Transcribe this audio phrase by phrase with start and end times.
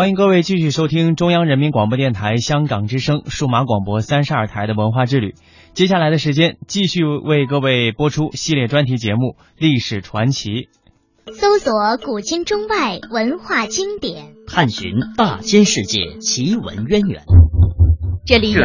[0.00, 5.34] 欢迎各位继续收听中央人民广播电台香港之声数码广播三十二台的文化之旅。
[5.74, 10.48] 接下来的时间，继续为各位播出系列专题节目《历史传奇》，
[11.34, 17.20] 搜索古今中外文化经典，探寻大千世界奇闻渊源。
[18.24, 18.62] 这里有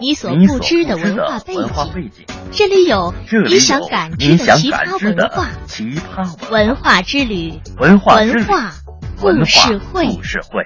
[0.00, 3.12] 你所不知的文化背景，这里有
[3.46, 5.50] 你想感知的奇葩文化。
[5.66, 8.72] 奇葩文化之旅，文化文化
[9.20, 10.06] 故事会。
[10.14, 10.64] 故事会。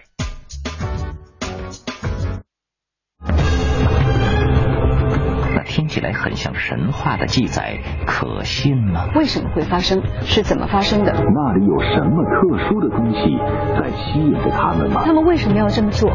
[5.64, 9.08] 听起来很像神话的记载，可信吗？
[9.14, 10.02] 为什么会发生？
[10.20, 11.12] 是怎么发生的？
[11.12, 13.38] 那里有什么特殊的东西
[13.80, 15.02] 在吸引着他们吗？
[15.02, 16.10] 他们为什么要这么做？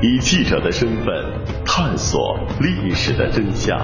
[0.00, 1.14] 以记者的身份
[1.66, 3.78] 探索历史的真相，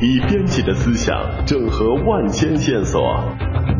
[0.00, 3.02] 以编辑的思想整合万千线索，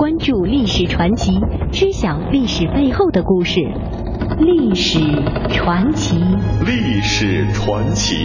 [0.00, 1.30] 关注历史传奇，
[1.72, 3.60] 知晓历史背后的故事。
[4.38, 4.98] 历史
[5.50, 6.16] 传奇，
[6.64, 8.16] 历史传奇。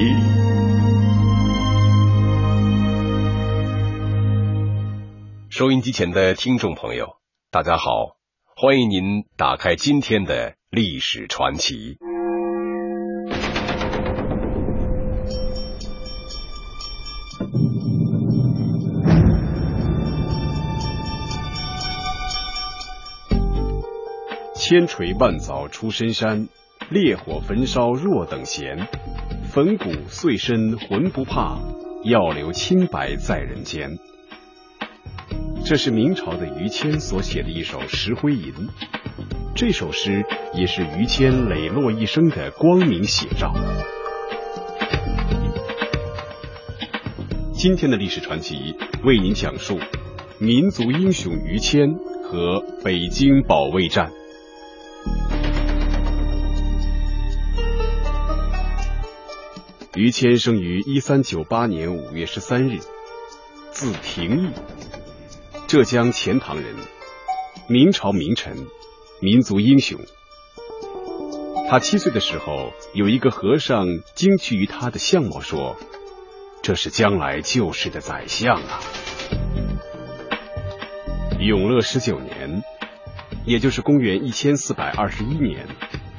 [5.49, 7.17] 收音机前的听众朋友，
[7.51, 8.15] 大家好，
[8.55, 11.97] 欢迎您打开今天的历史传奇。
[24.75, 26.49] 千锤万凿出深山，
[26.89, 28.89] 烈火焚烧若等闲。
[29.45, 31.57] 粉骨碎身浑不怕，
[32.03, 33.97] 要留清白在人间。
[35.63, 38.51] 这是明朝的于谦所写的一首《石灰吟》，
[39.55, 43.53] 这首诗也是于谦磊落一生的光明写照。
[47.53, 48.75] 今天的历史传奇
[49.05, 49.79] 为您讲述
[50.37, 51.93] 民族英雄于谦
[52.23, 54.11] 和北京保卫战。
[59.95, 62.79] 于谦生于一三九八年五月十三日，
[63.71, 64.49] 字廷义。
[65.67, 66.75] 浙江钱塘人，
[67.69, 68.67] 明朝名臣，
[69.21, 69.97] 民族英雄。
[71.69, 73.85] 他七岁的时候，有一个和尚
[74.15, 75.77] 惊奇于他的相貌，说
[76.61, 78.81] ：“这是将来救世的宰相啊！”
[81.39, 82.63] 永乐十九年，
[83.45, 85.65] 也就是公元一千四百二十一年，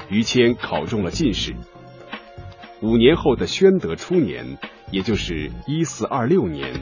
[0.09, 1.55] 于谦考中了进士。
[2.83, 4.59] 五年后的宣德初年，
[4.91, 6.75] 也就是一四二六年，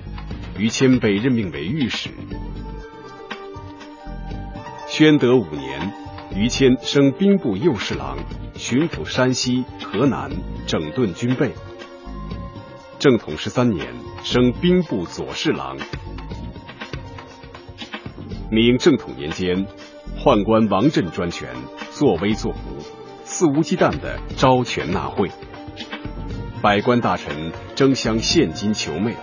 [0.59, 2.11] 于谦被任命为御史。
[4.89, 5.93] 宣德五年，
[6.35, 8.19] 于谦升兵部右侍郎，
[8.57, 10.33] 巡抚山西、河南，
[10.67, 11.53] 整顿军备。
[12.99, 13.87] 正统十三年，
[14.25, 15.77] 升兵部左侍郎。
[18.51, 19.67] 明正统年间，
[20.19, 21.55] 宦官王振专权，
[21.93, 22.59] 作威作福，
[23.25, 25.31] 肆无忌惮的招权纳贿，
[26.65, 29.15] 百官大臣争相献金求媚。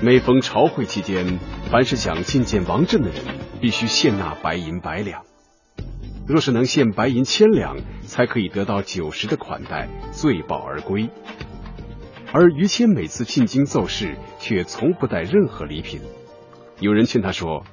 [0.00, 1.38] 每逢朝会期间，
[1.70, 3.22] 凡是想觐见王振的人。
[3.60, 5.26] 必须献纳白银百两，
[6.26, 7.76] 若是能献白银千两，
[8.06, 11.10] 才可以得到九十的款待，醉饱而归。
[12.32, 16.00] 而于谦每次进京奏事，却从不带任何礼品。
[16.78, 17.66] 有人劝他说：“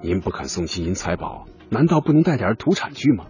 [0.00, 3.26] 您不肯送金银财宝，难道不能带点土产去吗？”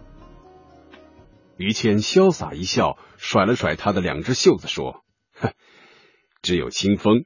[1.57, 5.03] 于谦潇洒一笑，甩了甩他的两只袖子，说
[5.33, 5.53] ：“哼，
[6.41, 7.25] 只有清风。”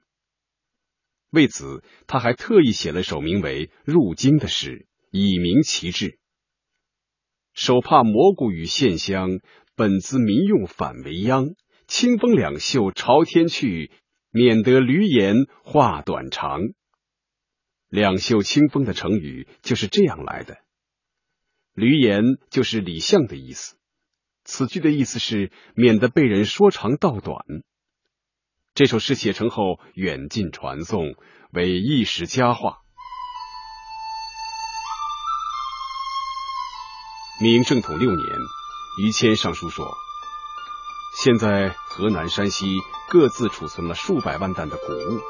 [1.32, 6.20] 为此，他还特意写了首名为《入京》的诗，以明其志。
[7.54, 9.40] 手帕蘑菇与线香，
[9.76, 11.56] 本资民用反为殃。
[11.88, 13.92] 清风两袖朝天去，
[14.30, 16.62] 免得闾阎话短长。
[17.88, 20.60] 两袖清风的成语就是这样来的。
[21.74, 23.79] 闾阎就是李相的意思。
[24.50, 27.46] 此句的意思是免得被人说长道短。
[28.74, 31.14] 这首诗写成后，远近传颂，
[31.52, 32.80] 为一时佳话。
[37.40, 38.26] 明正统六年，
[39.04, 39.86] 于谦上书说
[41.16, 45.22] ：“现在河南、山西各自储存了数百万担的谷物，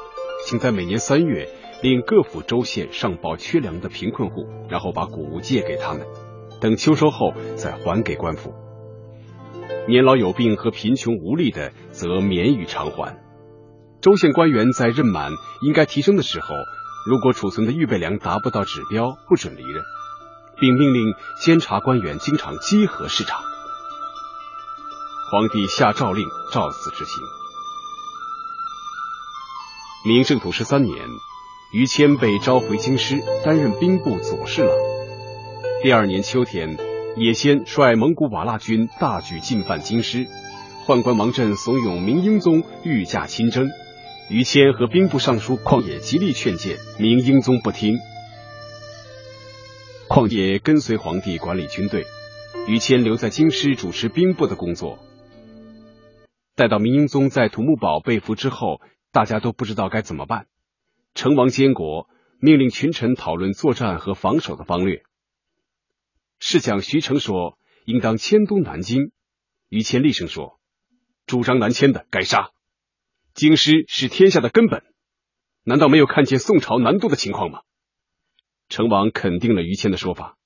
[0.46, 1.46] 请在每年三月
[1.82, 6.06] 令各府州县上报缺粮的贫困户，然后把谷物借给他们，
[6.58, 8.69] 等秋收后再还给官府。
[9.90, 13.18] 年老有病和贫穷无力的，则免予偿还。
[14.00, 16.54] 州县官员在任满应该提升的时候，
[17.06, 19.82] 如果储存的预备粮达不到指标，不准离任。”
[20.60, 23.40] 并命令监察官员经常稽核视察。
[25.30, 27.22] 皇帝下诏令，照此执行。
[30.04, 30.94] 明正统十三年，
[31.72, 34.70] 于谦被召回京师，担任兵部左侍郎。
[35.82, 36.76] 第二年秋天，
[37.16, 40.26] 野先率蒙古瓦剌军大举进犯京师，
[40.86, 43.68] 宦官王振怂恿明英宗御驾亲征，
[44.30, 47.98] 于谦和兵部尚书旷野极力劝谏，明英宗不听。
[50.08, 52.06] 旷野跟随皇帝管理军队，
[52.68, 54.98] 于谦留在京师主持兵部的工作。
[56.54, 58.80] 待到明英宗在土木堡被俘之后，
[59.12, 60.46] 大家都不知道该怎么办。
[61.14, 62.06] 成王监国，
[62.40, 65.02] 命令群臣讨论作战和防守的方略。
[66.40, 69.12] 是讲徐成说：“应当迁都南京。”
[69.68, 70.58] 于谦厉声说
[71.26, 72.50] ：“主张南迁的，该杀！
[73.34, 74.82] 京师是天下的根本，
[75.62, 77.60] 难道没有看见宋朝南渡的情况吗？”
[78.68, 80.36] 成王肯定了于谦的说法，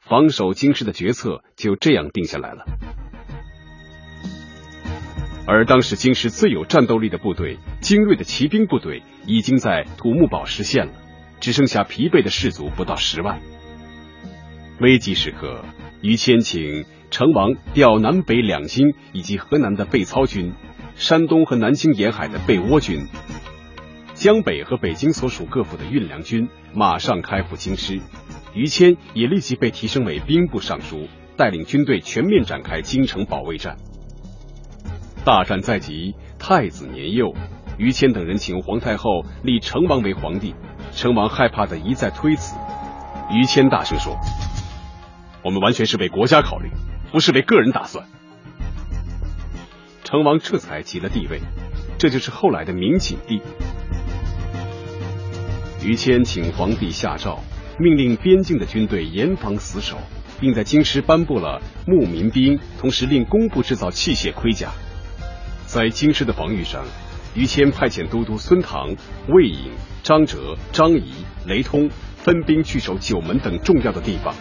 [0.00, 2.64] 防守京师的决策就这样定下来了。
[5.46, 10.92] 而当时京师最有战斗力的部队——精锐的骑兵部队，已经在土木堡实现了，
[11.40, 13.40] 只剩下疲惫的士卒不到十万。
[14.80, 15.64] 危急时刻，
[16.02, 20.52] 于谦请成王调南北两京以及河南的备操军、
[20.94, 23.08] 山东和南京沿海的备倭军。
[24.14, 28.00] 江北和北京所属各府的运粮军马上开赴京师，
[28.54, 33.76] 于谦也立即被提升为兵部尚书，带领军队全面展开京城保卫战。
[35.24, 37.34] 大战在即，太子年幼，
[37.78, 40.54] 于谦等人请皇太后立成王为皇帝，
[40.92, 42.56] 成王害怕的一再推辞。
[43.30, 44.16] 于谦大声说
[45.48, 46.70] ：“我们完全是为国家考虑，
[47.10, 48.04] 不是为个人打算。”
[50.04, 51.40] 成王这才即了帝位，
[51.98, 53.40] 这就是后来的明景帝。
[55.82, 57.42] 于谦请皇帝下诏，
[57.78, 59.96] 命令边境的军队严防死守，
[60.38, 64.70] 并在京师颁布了募民兵，同时令工部制造器械盔甲。
[65.64, 66.84] 在京师的防御上，
[67.34, 68.94] 于谦派遣都督孙唐、
[69.28, 69.70] 魏颖、
[70.02, 71.14] 张哲、张仪、
[71.46, 74.34] 雷通分兵据守九门等重要的地方，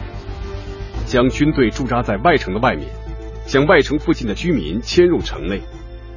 [1.07, 2.85] 将军队驻扎在外城的外面，
[3.45, 5.61] 将外城附近的居民迁入城内，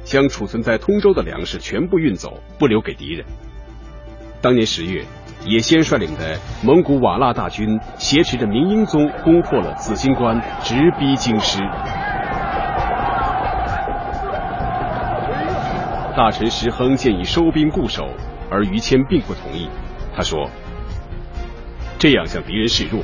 [0.03, 3.25] 将储存在通州的粮食全部运走，不留给敌人。
[4.41, 5.05] 当年十月，
[5.45, 11.59] 野先率领的蒙古瓦剌大军挟持着明英宗，攻破了紫金关，直逼京师。
[16.17, 18.09] 大臣石亨建议收兵固守，
[18.49, 19.69] 而于谦并不同意。
[20.13, 20.49] 他说
[21.97, 23.01] ：“这样向敌人示弱，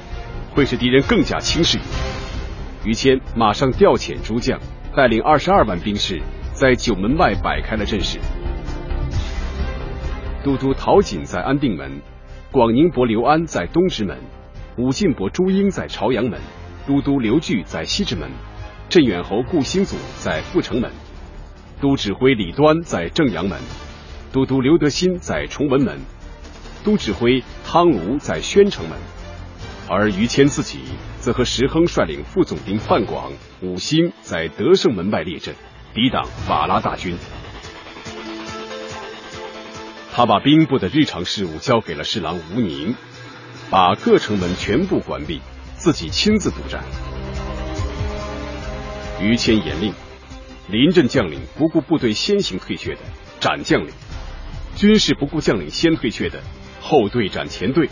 [0.58, 1.78] 会使敌人更加轻视
[2.84, 4.60] 于于谦马上调遣诸将，
[4.96, 6.20] 带领二十二万兵士，
[6.52, 8.18] 在九门外摆开了阵势。
[10.44, 12.02] 都督陶瑾在安定门，
[12.52, 14.18] 广宁伯刘安在东直门，
[14.78, 16.40] 武进伯朱英在朝阳门，
[16.88, 18.28] 都督刘据在西直门，
[18.90, 20.90] 镇远侯顾兴祖在阜成门，
[21.80, 23.60] 都指挥李端在正阳门，
[24.32, 26.00] 都督刘德新在崇文门，
[26.84, 28.98] 都指挥汤儒在宣城门，
[29.90, 30.80] 而于谦自己
[31.20, 35.56] 则和石亨率领副总兵范广、武兴在德胜门外列阵，
[35.94, 37.18] 抵挡瓦剌大军。
[40.14, 42.96] 他把兵部的日常事务交给了侍郎吴宁，
[43.70, 45.42] 把各城门全部关闭，
[45.76, 46.84] 自己亲自督战。
[49.22, 49.94] 于谦严令：
[50.68, 53.02] 临阵将领不顾部队先行退却的，
[53.40, 53.92] 斩将领；
[54.76, 56.42] 军士不顾将领先退却的，
[56.82, 57.90] 后队斩前队。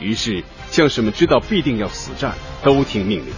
[0.00, 3.32] 于是将士们知道必定要死战，都听命令。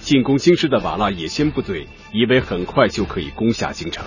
[0.00, 4.04] 进攻京师的瓦剌野先部队以为很快就可以攻下京城。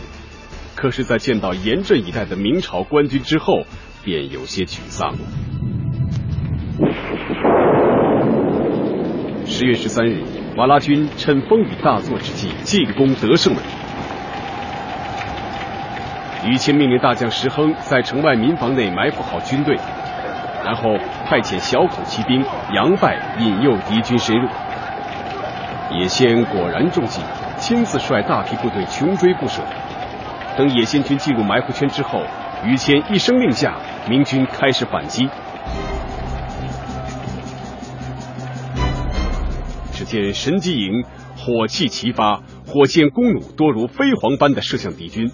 [0.75, 3.65] 可是，在见到严阵以待的明朝官军之后，
[4.01, 5.13] 便有些沮丧。
[9.45, 10.23] 十月十三日，
[10.55, 13.61] 瓦剌军趁风雨大作之际进攻德胜门。
[16.45, 19.75] 于谦命令大将石亨在城外民房内埋伏好军队，
[20.63, 20.97] 然后
[21.29, 22.43] 派遣小口骑兵
[22.73, 24.49] 佯败引诱敌军深入。
[25.91, 27.21] 野先果然中计，
[27.59, 29.61] 亲自率大批部队穷追不舍。
[30.57, 32.23] 等野先军进入埋伏圈之后，
[32.65, 33.77] 于谦一声令下，
[34.09, 35.29] 明军开始反击。
[39.93, 41.03] 只见神机营
[41.37, 45.31] 火器齐发，火箭弓弩多如飞蝗般的射向敌军。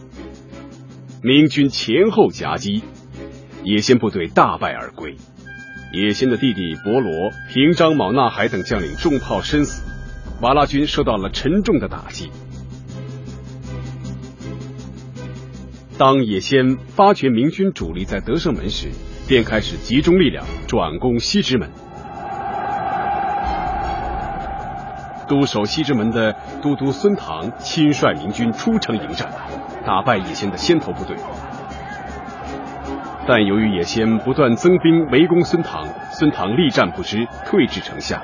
[1.23, 2.83] 明军前后夹击，
[3.63, 5.15] 野先部队大败而归。
[5.95, 9.81] 野先的弟弟伯罗、平章、卯纳海等将领中炮身死，
[10.41, 12.29] 瓦剌军受到了沉重的打击。
[15.97, 18.89] 当野先发觉明军主力在德胜门时，
[19.25, 21.71] 便开始集中力量转攻西直门。
[25.29, 29.31] 督守西直门的都督孙唐亲率明军出城迎战。
[29.85, 31.15] 打败野先的先头部队，
[33.27, 38.21] 但由于野先不断增兵围攻孙唐，孙唐力战不支，退至城下。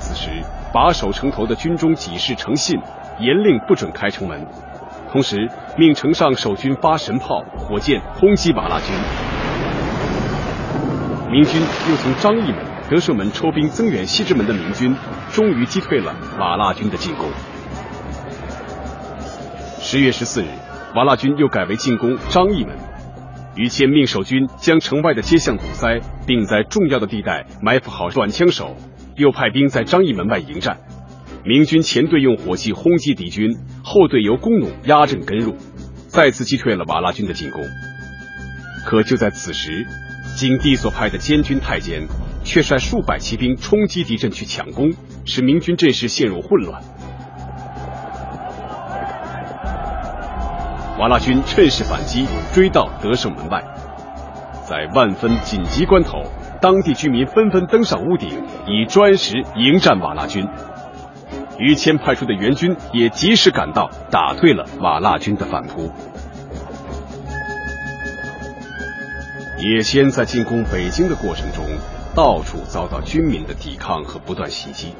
[0.00, 0.30] 此时，
[0.72, 2.80] 把守城头的军中给事诚信
[3.20, 4.44] 严令不准开城门，
[5.12, 8.88] 同时命城上守军发神炮、火箭轰击瓦剌军。
[11.30, 12.56] 明军又从张义门、
[12.90, 14.96] 德胜门抽兵增援西直门的明军，
[15.30, 17.28] 终于击退了瓦剌军的进攻。
[19.78, 20.46] 十月十四日，
[20.94, 22.76] 瓦剌军又改为进攻张义门。
[23.58, 28.76] 于谦命守军将城外的街巷堵塞，并在重要的地带埋伏好短枪手，
[29.16, 30.78] 又派兵在张义门外迎战。
[31.44, 35.56] 明军前队用火器轰击敌军，后队由弓弩压阵跟入，
[36.06, 37.64] 再次击退了瓦剌军的进攻。
[38.86, 39.88] 可就在此时，
[40.36, 42.06] 景帝所派的监军太监
[42.44, 44.92] 却率数百骑兵冲击敌阵去抢攻，
[45.24, 46.80] 使明军阵势陷入混乱。
[50.98, 53.62] 瓦剌军趁势反击，追到德胜门外。
[54.68, 56.24] 在万分紧急关头，
[56.60, 58.28] 当地居民纷纷登上屋顶，
[58.66, 60.44] 以砖石迎战瓦剌军。
[61.56, 65.92] 于谦派出的援军也及时赶到，打退了瓦剌军的反扑。
[69.58, 71.64] 野先在进攻北京的过程中，
[72.16, 74.94] 到处遭到军民的抵抗和不断袭击，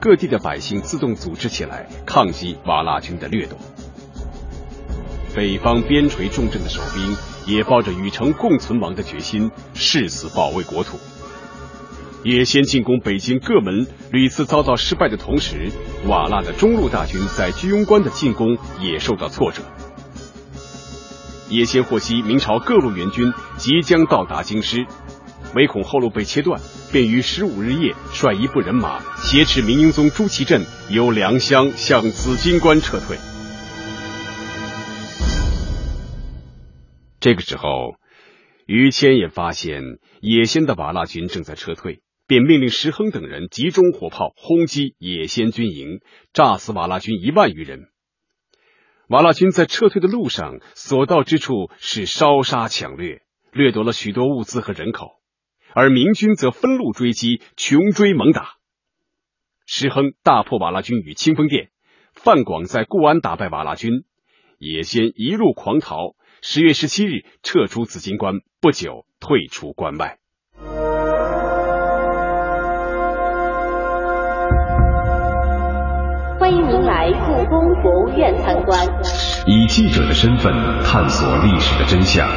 [0.00, 3.56] 各地的百姓自动组织起来抗击瓦剌军的掠夺。
[5.36, 7.14] 北方边陲重镇的守兵
[7.44, 10.98] 也抱着与城共存亡的决心，誓死保卫国土。
[12.22, 15.70] 野先进攻北京各门屡次遭到失败的同时，
[16.06, 19.60] 瓦剌的中路大军在居庸关的进攻也受到挫折。
[21.50, 24.86] 野先获悉明朝各路援军即将到达京师，
[25.54, 26.58] 唯恐后路被切断，
[26.90, 33.18] 便于十五日夜率一部人马挟持明英宗朱祁镇由良乡向紫金关撤退。
[37.26, 37.96] 这个时候，
[38.66, 39.82] 于谦也发现
[40.20, 45.98] 野先的瓦剌军正在撤退，便命令石亨等人集中火炮轰击野先军营，
[46.32, 47.88] 炸死瓦剌军一万余人。
[49.08, 55.18] 瓦剌军在撤退的路上，所到之处是烧杀抢掠，掠夺了许多物资和人口；
[55.74, 58.50] 而明军则分路追击，穷追猛打。
[59.66, 61.70] 石亨大破瓦剌军于清风殿，
[62.12, 64.04] 范广在固安打败瓦剌军，
[64.60, 66.14] 野先一路狂逃。
[66.48, 70.18] 十月十七日撤出紫金关，不久退出关外。
[76.38, 78.78] 欢迎您来故宫博物院参观。
[79.48, 82.28] 以记者的身份探索历史的真相，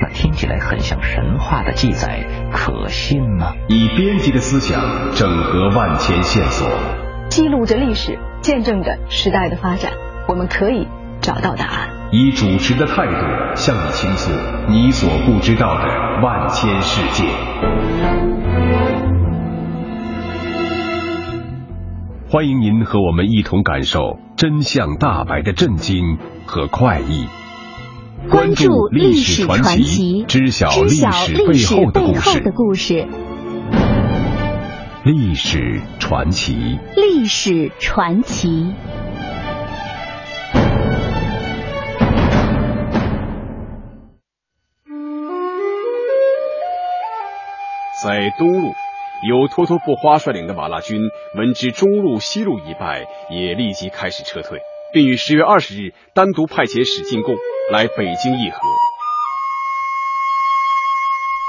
[0.00, 3.52] 那听起来很像神话的记载，可信吗？
[3.68, 4.80] 以编辑的思想
[5.16, 6.68] 整合万千线索，
[7.28, 9.92] 记录着历史，见证着时代的发展，
[10.28, 10.86] 我们可以
[11.20, 11.95] 找到答案。
[12.12, 14.30] 以主持的态度向你倾诉
[14.68, 17.24] 你所不知道的万千世界。
[22.28, 27.26] 欢迎您和我们一同感受真相大白的震惊和快意。
[28.30, 33.08] 关注历史传奇，知晓历史背后的故事。
[35.04, 36.78] 历史传奇。
[36.96, 38.72] 历史传奇。
[48.02, 48.74] 在东路，
[49.26, 51.00] 由托托布花率领的瓦剌军
[51.34, 54.60] 闻知中路、西路已败，也立即开始撤退，
[54.92, 57.34] 并于十月二十日单独派遣使进贡
[57.72, 58.58] 来北京议和。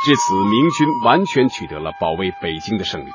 [0.06, 3.10] 至此，明军完全取得了保卫北京的胜利。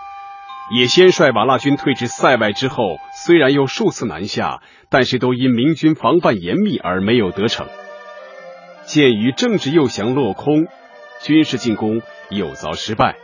[0.77, 4.61] 野先率瓦剌军退至塞外之后，虽然又数次南下，
[4.91, 7.67] 但是都因明军防范严密而没有得逞。
[8.85, 10.67] 鉴于政治诱降落空，
[11.23, 12.03] 军事进攻
[12.35, 13.17] 又遭失败，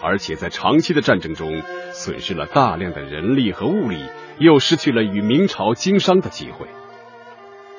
[0.00, 4.04] 而且在长期的战争中损失了大量的人力和物力，
[4.38, 6.66] 又失去了与明朝经商的机会。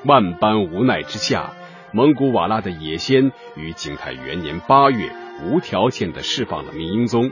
[0.05, 1.53] 万般无奈之下，
[1.91, 5.11] 蒙古瓦剌的野先于景泰元年八月
[5.43, 7.31] 无条件的释放了明英宗。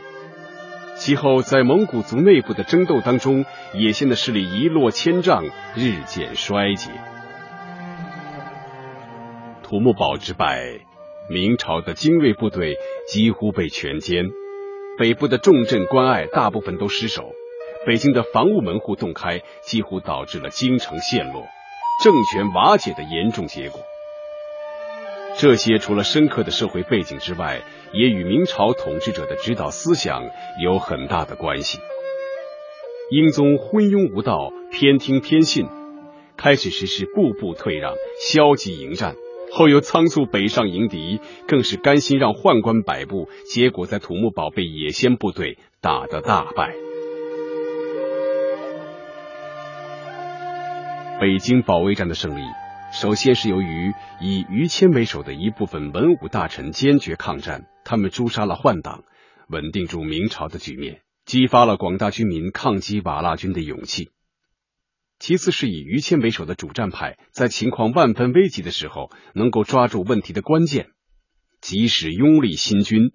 [0.97, 5.43] 其后，在蒙古族内部的争斗当中，野先的势力一落千丈，
[5.75, 6.89] 日渐衰竭。
[9.61, 10.79] 土木堡之败，
[11.27, 12.77] 明朝的精锐部队
[13.07, 14.29] 几乎被全歼，
[14.97, 17.31] 北部的重镇关隘大部分都失守，
[17.85, 21.47] 北京的防务门户洞开，几乎导致了京城陷落、
[22.03, 23.81] 政权瓦解的严重结果。
[25.37, 30.23] 这些除了深刻的社会背景之外，也与明朝统治者的指导思想
[30.63, 31.79] 有很大的关系。
[33.09, 35.67] 英宗昏庸无道，偏听偏信，
[36.37, 39.15] 开始实施步步退让、消极迎战，
[39.51, 46.73] 后又仓促北上迎敌，更是甘心让宦官摆布，结果在土木堡被野先部队打得大败。
[51.19, 52.41] 北京保卫战的胜利。
[52.91, 59.03] 首先是由于以于谦为首的一部分文武大臣坚决抗战，他们诛杀了宦党，
[59.49, 64.11] 稳定住明朝的局面，激发了广大军民抗击瓦剌军的勇气。
[65.19, 70.89] 其次是以于谦为首的主战派，在情况万分危急的时候，能够抓住问题的关键，
[71.61, 73.11] 即使拥立新军，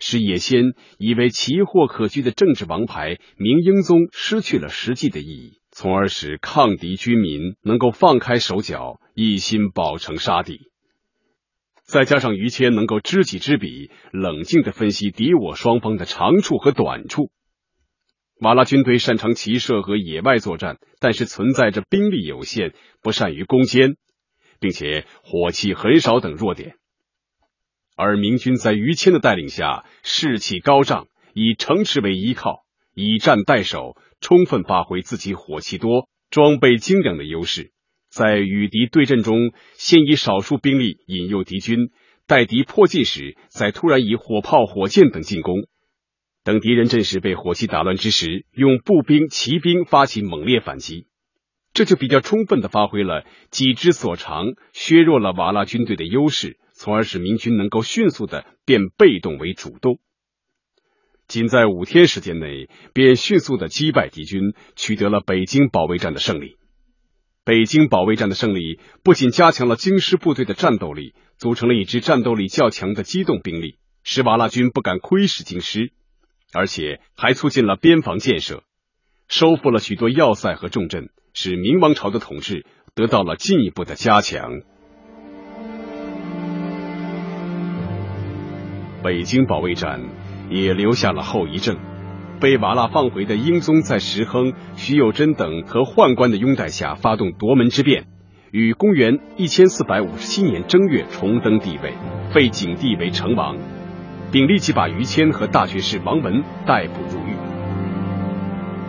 [0.00, 5.60] 使野先以为奇货可居的政治王牌明英宗失去了实际的意义。
[5.70, 10.70] 从而使抗敌军民能够放开手脚，一心保城杀敌。
[11.84, 17.30] 再加上于谦能够知己知彼，冷静的分析敌我双方的长处和短处。
[18.40, 23.96] 瓦剌军队擅长骑射和野外作战，但是存在着兵力有限、不善于攻坚，
[24.60, 26.76] 并且火器很少等弱点。
[27.96, 33.96] 而明军在于谦的带领下，士气高涨，以城池为依靠，以战代守。
[34.18, 37.70] 充分发挥自己火器多、装备精良的优势，
[38.08, 41.90] 在与敌对阵中，先以少数兵力引诱敌军，
[42.26, 45.66] 待敌迫近时，再突然以火炮、火箭等进攻。
[46.46, 51.08] 等敌人阵势被火器打乱之时，用步兵、骑兵发起猛烈反击。
[51.74, 59.98] 这就比较充分的发挥了己之所长，削弱了瓦剌军队的优势，从而使明军能够迅速的变被动为主动。
[61.26, 66.54] 仅在五天时间内，便迅速的击败敌军，取得了北京保卫战的胜利。
[67.44, 75.90] 北京保卫战的胜利不仅加强了京师部队的战斗力，组成了一支战斗力较强的机动兵力，使瓦剌军不敢窥视京师，
[76.56, 78.62] 而且还促进了边防建设，
[79.28, 82.64] 收复了许多要塞和重镇，使明王朝的统治
[82.94, 84.62] 得到了进一步的加强。
[89.02, 90.00] 北京保卫战。
[90.48, 91.76] 也留下了后遗症。
[92.40, 98.06] 被瓦剌放回的英宗，在石亨、徐有贞等和宦官的拥戴下，发动夺门之变，
[98.52, 101.94] 于公元一千四百五十七年正月重登帝位，
[102.32, 103.56] 废景帝为成王，
[104.30, 107.36] 并立即把于谦和大学士王文逮捕入狱。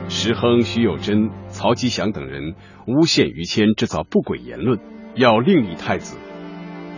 [0.10, 4.80] 石亨、徐有贞、曹吉祥等人诬陷于谦制造不轨言论，
[5.16, 6.18] 要另立太子。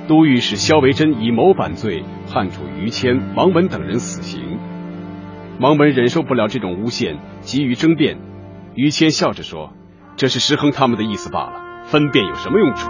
[0.08, 4.60] 都御史萧维珍以谋反罪判处于谦、王文等人死刑。
[5.60, 8.18] 王文忍受不了这种诬陷，急于争辩。
[8.76, 9.74] 于谦笑着说
[10.18, 12.90] ：“这是石亨他们的意思罢了，分辨有什么用处？”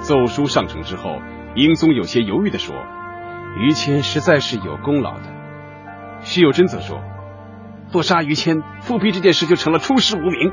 [0.00, 1.20] 奏书上呈之后，
[1.54, 2.76] 英宗有些犹豫地说
[3.58, 5.32] ：“于谦实在是有功劳的。”
[6.22, 7.00] 徐有贞则说
[7.92, 10.52] ：“不杀于谦，复辟这件事就成了出师无名。”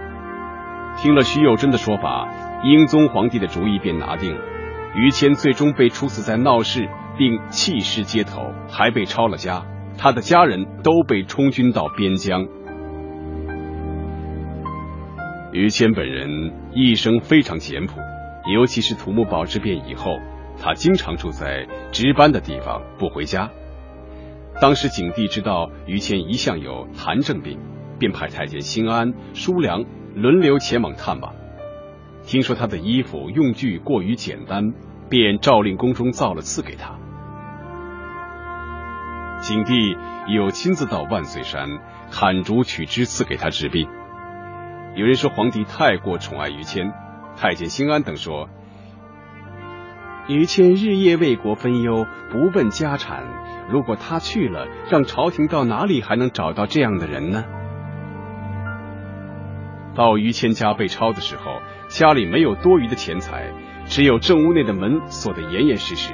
[0.98, 2.28] 听了徐有贞的说法。
[2.64, 4.42] 英宗皇帝的主意便拿定了，
[4.94, 6.88] 于谦最终被处死在闹市，
[7.18, 9.66] 并弃尸街头，还被抄了家。
[9.98, 12.46] 他的家人都被充军到边疆。
[15.52, 17.96] 于谦本人一生非常简朴，
[18.54, 20.12] 尤其是土木堡之变以后，
[20.62, 23.50] 他经常住在值班的地方，不回家。
[24.62, 27.60] 当时景帝知道于谦一向有痰症病，
[27.98, 31.34] 便派太监辛安、舒良轮流前往探望。
[32.24, 34.72] 听说他的衣服用具过于简单，
[35.10, 36.96] 便诏令宫中造了赐给他。
[39.40, 39.98] 景帝
[40.28, 41.68] 又亲自到万岁山
[42.12, 43.90] 砍竹取枝赐给他治病。
[44.94, 46.94] 有人说皇帝太过宠爱于谦，
[47.36, 48.48] 太监兴安等说，
[50.32, 53.24] 于谦日夜为国分忧，不问家产。
[53.70, 57.44] 如果他去了，让朝廷到哪里还能找到这样的人呢？
[59.94, 63.52] 到于谦家被抄的时候，家里没有多余的钱财，
[63.86, 66.14] 只有正屋内的门锁得严严实实。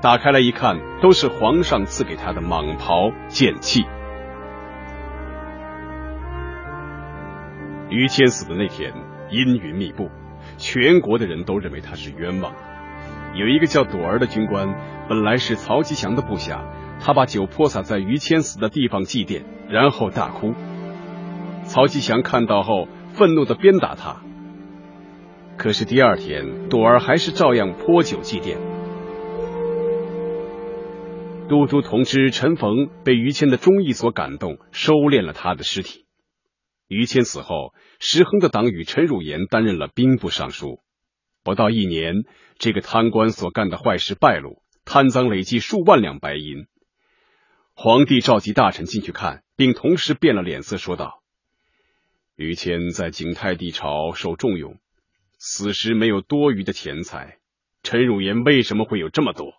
[0.00, 3.84] 打开来一看，都是皇上赐给他的蟒袍剑器。
[7.90, 8.92] 于谦死的那天，
[9.30, 10.10] 阴云密布，
[10.56, 12.73] 全国的人都认为他是冤枉的。
[13.34, 14.74] 有一个叫朵儿的军官，
[15.08, 16.64] 本来是曹吉祥的部下，
[17.00, 20.54] 他把酒泼洒在于谦死的地方祭奠，然后大哭。
[21.64, 24.22] 曹吉祥看到后，愤怒的鞭打他。
[25.56, 28.56] 可是第二天，朵儿还是照样泼酒祭奠。
[31.48, 36.06] 都督同知陈逢被于谦的忠义所感动，收敛了他的尸体。
[36.86, 40.83] 于谦死后，石亨的党羽陈汝言担任了兵部尚书。
[41.44, 42.24] 不到一年，
[42.58, 46.66] 这个贪官所干的坏事败露，贪赃累计数万两白银。
[47.74, 51.22] 皇帝召集大臣进去看，并同时变了脸色，说道
[52.34, 54.78] ：“于谦在景泰帝朝受重用，
[55.36, 57.38] 死时没有多余的钱财。
[57.82, 59.52] 陈汝言为什么会有这么多？”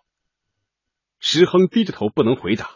[1.20, 2.68] 石亨低着头不能回答。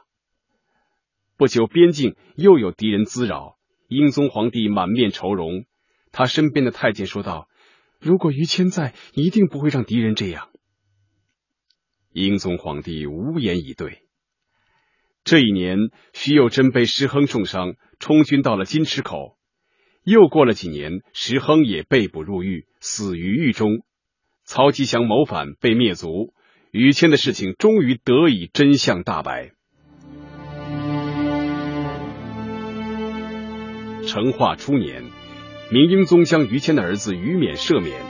[1.37, 3.57] 不久，边境又有敌人滋扰。
[3.89, 5.65] 英宗皇帝满面愁容，
[6.13, 7.49] 他身边的太监说道
[8.01, 10.49] ：“如果于谦在，一定不会让敌人这样。”
[12.13, 14.03] 英宗皇帝无言以对。
[15.23, 15.79] 这一年，
[16.15, 19.37] 徐有贞被石亨重伤，充军到了金池口。
[20.03, 23.85] 又过了几年，石亨也被捕入狱，死于狱中。
[24.45, 26.33] 曹吉祥谋反，被灭族。
[26.73, 29.53] 于谦的事情终于得以真相大白。
[34.07, 35.05] 成化初年，
[35.73, 38.01] 明英宗将于谦的儿子于勉赦免，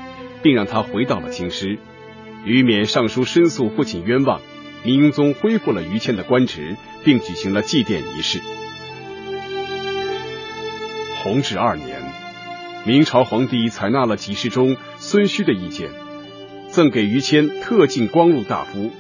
[0.43, 1.79] 并让他回到了京师。
[2.47, 4.41] 于勉上书申诉父亲冤枉，
[4.83, 8.41] 明英宗恢复了于谦的官职，并举行了祭奠仪式。
[11.23, 12.01] 弘治二年，
[12.87, 15.91] 明朝皇帝采纳了给事中孙须的意见，
[16.71, 18.91] 赠给于谦特进光禄大夫、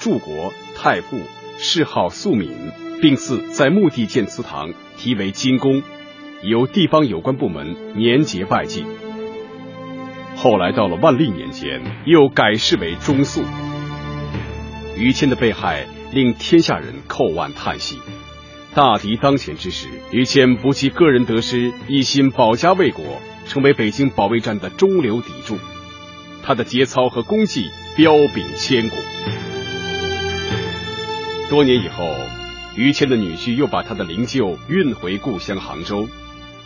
[0.00, 1.20] 柱国、太傅，
[1.58, 2.50] 谥号肃敏，
[3.00, 5.84] 并赐在墓地建祠堂，题为金宫。
[6.42, 8.84] 由地方有关部门年节拜祭。
[10.36, 13.42] 后来到了万历年间，又改谥为中肃。
[14.96, 17.98] 于谦的被害令天下人叩腕叹息。
[18.72, 23.04] 大敌当前之时，于谦不计个人得失，一心保家卫国，
[23.48, 25.58] 成为北京保卫战的中流砥柱。
[26.44, 28.96] 他的节操和功绩彪炳千古。
[31.50, 32.04] 多年以后，
[32.76, 36.06] 于谦的女婿又把他的灵柩运回故乡杭州。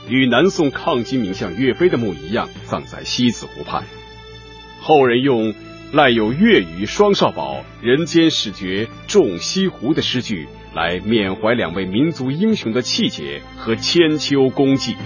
[0.08, 3.84] 与南宋抗金名将岳飞的墓一样，葬在西子湖畔。
[4.80, 5.54] 后人用
[5.92, 14.96] “赖有岳与双少保，人间始觉重西湖”的诗句来缅怀两位民族英雄的气节和千秋功绩。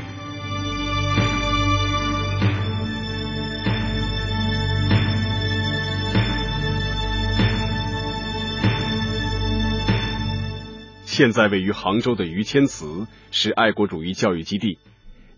[11.17, 14.79] 现在位于杭州的于谦祠是爱国主义教育基地，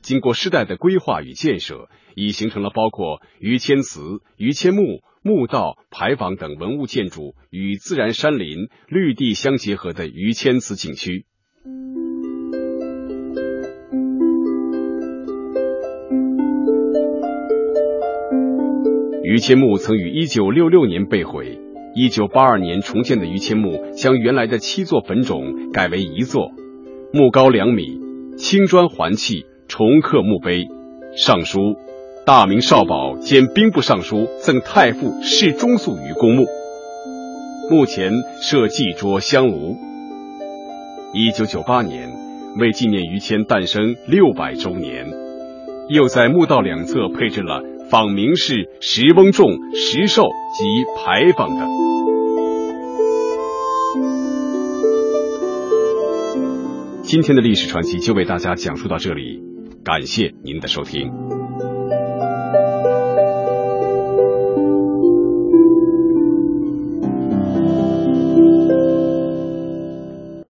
[0.03, 4.01] 经过世代的规划与建设，已形成了包括于谦祠、
[4.37, 11.27] 于谦墓、墓道、牌坊等文物建筑与自然山林、绿地相结合的于谦祠景区。
[19.23, 21.68] 于谦墓曾于一九六六年被毁。
[22.01, 26.53] 一九八二年重建的于谦墓，将原来的七座坟冢改为一座，
[27.13, 27.99] 墓高两米，
[28.37, 30.69] 青砖环砌，重刻墓碑，
[31.17, 31.75] 上书
[32.25, 36.45] “大明少保兼兵部尚书赠太傅侍中肃于公墓”。
[37.69, 39.77] 墓前设祭桌香炉。
[41.13, 42.13] 一九九八年，
[42.61, 45.05] 为纪念于谦诞生六百周年，
[45.89, 50.65] 又在墓道两侧配置了仿明式石翁仲、石兽及
[50.97, 51.69] 牌坊等。
[57.03, 59.41] 今天的历史传奇就为大家讲述到这里，
[59.83, 61.38] 感谢您的收听。